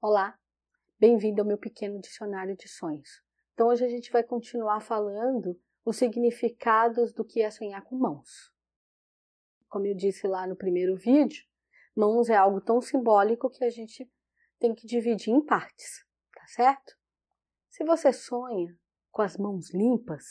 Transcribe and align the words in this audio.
Olá, 0.00 0.38
bem-vindo 0.96 1.42
ao 1.42 1.46
meu 1.48 1.58
pequeno 1.58 2.00
dicionário 2.00 2.56
de 2.56 2.68
sonhos. 2.68 3.20
Então, 3.52 3.66
hoje 3.66 3.84
a 3.84 3.88
gente 3.88 4.12
vai 4.12 4.22
continuar 4.22 4.78
falando 4.78 5.60
os 5.84 5.96
significados 5.96 7.12
do 7.12 7.24
que 7.24 7.42
é 7.42 7.50
sonhar 7.50 7.82
com 7.82 7.96
mãos. 7.96 8.54
Como 9.68 9.86
eu 9.86 9.96
disse 9.96 10.28
lá 10.28 10.46
no 10.46 10.54
primeiro 10.54 10.94
vídeo, 10.94 11.44
mãos 11.96 12.30
é 12.30 12.36
algo 12.36 12.60
tão 12.60 12.80
simbólico 12.80 13.50
que 13.50 13.64
a 13.64 13.70
gente 13.70 14.08
tem 14.60 14.72
que 14.72 14.86
dividir 14.86 15.34
em 15.34 15.44
partes, 15.44 16.06
tá 16.32 16.46
certo? 16.46 16.96
Se 17.68 17.82
você 17.82 18.12
sonha 18.12 18.78
com 19.10 19.22
as 19.22 19.36
mãos 19.36 19.74
limpas, 19.74 20.22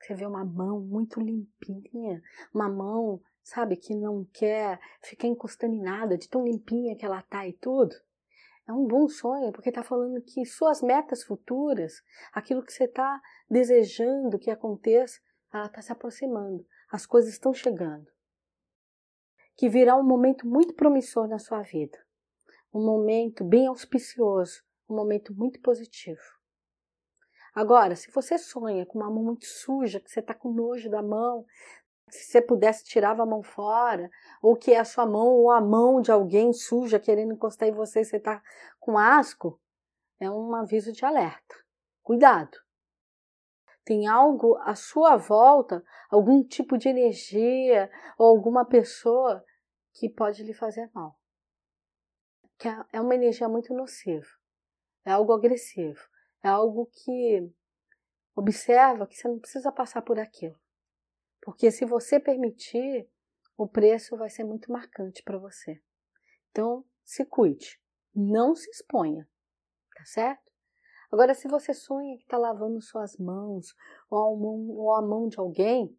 você 0.00 0.14
vê 0.14 0.24
uma 0.24 0.44
mão 0.44 0.80
muito 0.80 1.18
limpinha, 1.18 2.22
uma 2.54 2.68
mão, 2.68 3.20
sabe, 3.42 3.76
que 3.76 3.92
não 3.92 4.24
quer 4.32 4.78
ficar 5.02 5.26
encostando 5.26 5.74
em 5.74 5.82
nada, 5.82 6.16
de 6.16 6.28
tão 6.28 6.44
limpinha 6.44 6.96
que 6.96 7.04
ela 7.04 7.22
tá 7.22 7.44
e 7.44 7.54
tudo, 7.54 7.92
é 8.66 8.72
um 8.72 8.86
bom 8.86 9.08
sonho, 9.08 9.52
porque 9.52 9.68
está 9.68 9.82
falando 9.82 10.20
que 10.20 10.44
suas 10.44 10.82
metas 10.82 11.22
futuras, 11.22 12.02
aquilo 12.32 12.64
que 12.64 12.72
você 12.72 12.84
está 12.84 13.20
desejando 13.48 14.38
que 14.38 14.50
aconteça, 14.50 15.20
ela 15.52 15.66
está 15.66 15.80
se 15.80 15.92
aproximando, 15.92 16.66
as 16.90 17.06
coisas 17.06 17.32
estão 17.32 17.54
chegando. 17.54 18.06
Que 19.54 19.68
virá 19.68 19.96
um 19.96 20.02
momento 20.02 20.46
muito 20.46 20.74
promissor 20.74 21.28
na 21.28 21.38
sua 21.38 21.62
vida, 21.62 21.98
um 22.74 22.84
momento 22.84 23.44
bem 23.44 23.68
auspicioso, 23.68 24.62
um 24.88 24.96
momento 24.96 25.32
muito 25.34 25.60
positivo. 25.60 26.20
Agora, 27.54 27.96
se 27.96 28.10
você 28.10 28.36
sonha 28.36 28.84
com 28.84 28.98
uma 28.98 29.08
mão 29.08 29.22
muito 29.22 29.46
suja, 29.46 29.98
que 29.98 30.10
você 30.10 30.20
está 30.20 30.34
com 30.34 30.52
nojo 30.52 30.90
da 30.90 31.02
mão, 31.02 31.46
se 32.10 32.24
você 32.24 32.40
pudesse, 32.40 32.84
tirava 32.84 33.22
a 33.22 33.26
mão 33.26 33.42
fora, 33.42 34.10
ou 34.40 34.56
que 34.56 34.72
é 34.72 34.78
a 34.78 34.84
sua 34.84 35.06
mão 35.06 35.26
ou 35.26 35.50
a 35.50 35.60
mão 35.60 36.00
de 36.00 36.12
alguém 36.12 36.52
suja 36.52 37.00
querendo 37.00 37.32
encostar 37.32 37.68
em 37.68 37.72
você 37.72 38.04
você 38.04 38.16
está 38.16 38.42
com 38.78 38.96
asco, 38.96 39.60
é 40.20 40.30
um 40.30 40.54
aviso 40.54 40.92
de 40.92 41.04
alerta. 41.04 41.56
Cuidado! 42.02 42.58
Tem 43.84 44.06
algo 44.06 44.56
à 44.58 44.74
sua 44.74 45.16
volta, 45.16 45.84
algum 46.10 46.42
tipo 46.42 46.76
de 46.76 46.88
energia 46.88 47.90
ou 48.18 48.26
alguma 48.26 48.64
pessoa 48.64 49.44
que 49.92 50.08
pode 50.08 50.42
lhe 50.42 50.54
fazer 50.54 50.90
mal. 50.92 51.16
Que 52.58 52.68
é, 52.68 52.84
é 52.94 53.00
uma 53.00 53.14
energia 53.14 53.48
muito 53.48 53.74
nociva, 53.74 54.26
é 55.04 55.12
algo 55.12 55.32
agressivo, 55.32 56.00
é 56.42 56.48
algo 56.48 56.86
que 56.86 57.48
observa 58.34 59.06
que 59.06 59.16
você 59.16 59.28
não 59.28 59.38
precisa 59.38 59.70
passar 59.70 60.02
por 60.02 60.18
aquilo. 60.18 60.58
Porque 61.46 61.70
se 61.70 61.84
você 61.84 62.18
permitir, 62.18 63.08
o 63.56 63.68
preço 63.68 64.16
vai 64.16 64.28
ser 64.28 64.42
muito 64.42 64.72
marcante 64.72 65.22
para 65.22 65.38
você. 65.38 65.80
Então, 66.50 66.84
se 67.04 67.24
cuide, 67.24 67.80
não 68.12 68.56
se 68.56 68.68
exponha, 68.68 69.28
tá 69.96 70.04
certo? 70.04 70.50
Agora, 71.08 71.34
se 71.34 71.46
você 71.46 71.72
sonha 71.72 72.16
que 72.16 72.24
está 72.24 72.36
lavando 72.36 72.82
suas 72.82 73.16
mãos 73.16 73.76
ou 74.10 74.92
a, 74.92 75.00
mão, 75.00 75.28
de 75.28 75.38
alguém, 75.38 75.96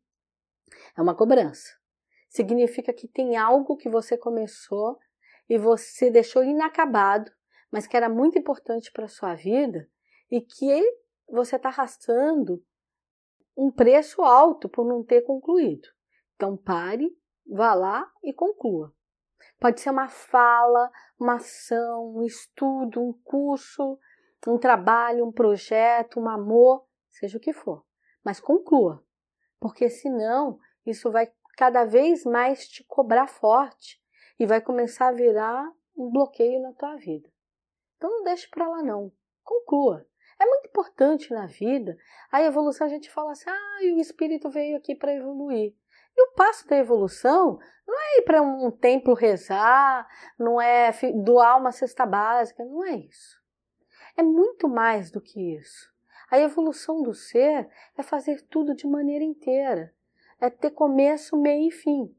é 0.97 1.01
uma 1.01 1.15
cobrança. 1.15 1.77
Significa 2.27 2.91
que 2.91 3.07
tem 3.07 3.37
algo 3.37 3.77
que 3.77 3.87
você 3.87 4.17
começou 4.17 4.99
e 5.47 5.57
você 5.57 6.11
deixou 6.11 6.43
inacabado, 6.43 7.31
mas 7.71 7.87
que 7.87 7.95
era 7.95 8.09
muito 8.09 8.37
importante 8.37 8.91
para 8.91 9.05
a 9.05 9.09
sua 9.09 9.33
vida 9.33 9.89
e 10.29 10.41
que 10.41 10.83
você 11.25 11.55
está 11.55 11.69
arrastando 11.69 12.61
um 13.57 13.71
preço 13.71 14.21
alto 14.21 14.69
por 14.69 14.85
não 14.85 15.03
ter 15.03 15.23
concluído. 15.23 15.87
Então 16.35 16.55
pare, 16.55 17.17
vá 17.45 17.73
lá 17.73 18.09
e 18.23 18.31
conclua. 18.31 18.93
Pode 19.59 19.81
ser 19.81 19.89
uma 19.89 20.07
fala, 20.07 20.91
uma 21.19 21.35
ação, 21.35 22.15
um 22.15 22.23
estudo, 22.23 23.01
um 23.01 23.13
curso, 23.23 23.99
um 24.47 24.59
trabalho, 24.59 25.25
um 25.25 25.31
projeto, 25.31 26.19
um 26.19 26.29
amor, 26.29 26.85
seja 27.09 27.37
o 27.37 27.41
que 27.41 27.51
for. 27.51 27.83
Mas 28.23 28.39
conclua, 28.39 29.03
porque 29.59 29.89
senão 29.89 30.59
isso 30.85 31.11
vai 31.11 31.31
cada 31.57 31.85
vez 31.85 32.23
mais 32.23 32.67
te 32.67 32.83
cobrar 32.83 33.27
forte 33.27 33.99
e 34.39 34.45
vai 34.45 34.61
começar 34.61 35.07
a 35.07 35.11
virar 35.11 35.71
um 35.97 36.11
bloqueio 36.11 36.61
na 36.61 36.71
tua 36.73 36.95
vida. 36.97 37.27
Então 37.95 38.11
não 38.11 38.23
deixe 38.23 38.47
para 38.47 38.69
lá 38.69 38.83
não. 38.83 39.11
Conclua. 39.43 40.05
É 40.39 40.45
muito 40.45 40.67
importante 40.67 41.31
na 41.33 41.45
vida. 41.47 41.97
A 42.31 42.41
evolução 42.41 42.85
a 42.85 42.89
gente 42.89 43.09
fala 43.09 43.31
assim: 43.31 43.49
ah, 43.49 43.79
o 43.95 43.99
espírito 43.99 44.49
veio 44.49 44.77
aqui 44.77 44.95
para 44.95 45.13
evoluir. 45.13 45.73
E 46.15 46.21
o 46.21 46.31
passo 46.33 46.67
da 46.67 46.77
evolução 46.77 47.59
não 47.87 47.99
é 47.99 48.17
ir 48.17 48.21
para 48.23 48.41
um 48.41 48.71
templo 48.71 49.13
rezar, 49.13 50.07
não 50.37 50.59
é 50.59 50.91
doar 51.23 51.59
uma 51.59 51.71
cesta 51.71 52.05
básica, 52.05 52.65
não 52.65 52.83
é 52.83 52.95
isso. 52.95 53.37
É 54.15 54.23
muito 54.23 54.67
mais 54.67 55.11
do 55.11 55.21
que 55.21 55.55
isso. 55.55 55.91
A 56.29 56.39
evolução 56.39 57.01
do 57.01 57.13
ser 57.13 57.69
é 57.95 58.03
fazer 58.03 58.41
tudo 58.47 58.75
de 58.75 58.87
maneira 58.87 59.23
inteira, 59.23 59.93
é 60.41 60.49
ter 60.49 60.71
começo, 60.71 61.37
meio 61.37 61.69
e 61.69 61.71
fim. 61.71 62.13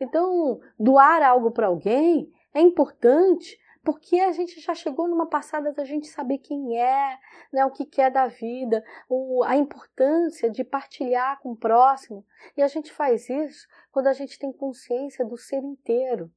Então, 0.00 0.60
doar 0.78 1.22
algo 1.22 1.50
para 1.50 1.66
alguém 1.66 2.32
é 2.54 2.60
importante 2.60 3.58
porque 3.82 4.20
a 4.20 4.32
gente 4.32 4.60
já 4.60 4.74
chegou 4.74 5.08
numa 5.08 5.28
passada 5.28 5.72
da 5.72 5.84
gente 5.84 6.08
saber 6.08 6.38
quem 6.38 6.78
é, 6.78 7.18
né, 7.52 7.64
o 7.64 7.70
que 7.70 8.00
é 8.00 8.10
da 8.10 8.26
vida, 8.26 8.84
o, 9.08 9.42
a 9.44 9.56
importância 9.56 10.50
de 10.50 10.62
partilhar 10.62 11.40
com 11.40 11.52
o 11.52 11.56
próximo. 11.56 12.24
E 12.56 12.62
a 12.62 12.68
gente 12.68 12.92
faz 12.92 13.28
isso 13.28 13.66
quando 13.90 14.08
a 14.08 14.12
gente 14.12 14.38
tem 14.38 14.52
consciência 14.52 15.24
do 15.24 15.36
ser 15.36 15.62
inteiro 15.62 16.30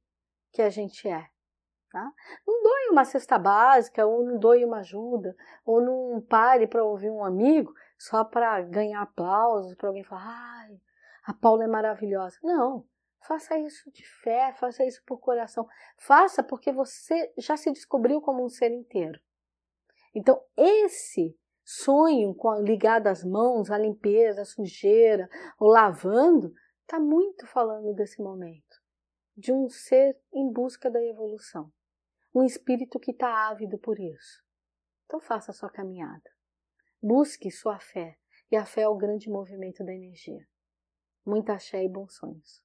que 0.52 0.62
a 0.62 0.70
gente 0.70 1.08
é. 1.08 1.26
Tá? 1.90 2.12
Não 2.46 2.62
doe 2.62 2.88
uma 2.90 3.04
cesta 3.04 3.38
básica, 3.38 4.04
ou 4.04 4.24
não 4.24 4.38
doe 4.38 4.64
uma 4.64 4.78
ajuda, 4.78 5.36
ou 5.64 5.80
não 5.80 6.20
pare 6.22 6.66
para 6.66 6.82
ouvir 6.82 7.10
um 7.10 7.22
amigo 7.22 7.72
só 7.96 8.24
para 8.24 8.60
ganhar 8.62 9.02
aplausos, 9.02 9.76
para 9.76 9.88
alguém 9.88 10.02
falar, 10.02 10.24
ai, 10.24 10.80
a 11.24 11.32
Paula 11.32 11.64
é 11.64 11.68
maravilhosa. 11.68 12.36
Não, 12.42 12.84
Faça 13.26 13.58
isso 13.58 13.90
de 13.90 14.06
fé, 14.22 14.52
faça 14.52 14.84
isso 14.84 15.02
por 15.06 15.18
coração. 15.18 15.66
Faça 15.96 16.42
porque 16.42 16.70
você 16.70 17.32
já 17.38 17.56
se 17.56 17.72
descobriu 17.72 18.20
como 18.20 18.44
um 18.44 18.50
ser 18.50 18.70
inteiro. 18.70 19.18
Então, 20.14 20.42
esse 20.54 21.34
sonho 21.64 22.34
com 22.34 22.54
ligado 22.60 23.06
às 23.06 23.24
mãos, 23.24 23.70
à 23.70 23.78
limpeza, 23.78 24.42
à 24.42 24.44
sujeira, 24.44 25.26
ou 25.58 25.68
lavando, 25.68 26.52
está 26.82 27.00
muito 27.00 27.46
falando 27.46 27.94
desse 27.94 28.22
momento. 28.22 28.82
De 29.34 29.52
um 29.52 29.70
ser 29.70 30.20
em 30.30 30.52
busca 30.52 30.90
da 30.90 31.02
evolução. 31.02 31.72
Um 32.34 32.44
espírito 32.44 33.00
que 33.00 33.10
está 33.10 33.48
ávido 33.48 33.78
por 33.78 33.98
isso. 33.98 34.44
Então, 35.06 35.18
faça 35.18 35.50
a 35.50 35.54
sua 35.54 35.70
caminhada. 35.70 36.30
Busque 37.02 37.50
sua 37.50 37.80
fé. 37.80 38.18
E 38.50 38.56
a 38.56 38.66
fé 38.66 38.82
é 38.82 38.88
o 38.88 38.96
grande 38.96 39.30
movimento 39.30 39.82
da 39.82 39.94
energia. 39.94 40.46
Muita 41.24 41.54
axé 41.54 41.82
e 41.82 41.88
bons 41.88 42.14
sonhos. 42.16 42.62